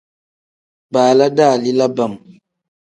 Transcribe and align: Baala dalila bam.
Baala 0.93 1.25
dalila 1.37 1.87
bam. 1.95 2.13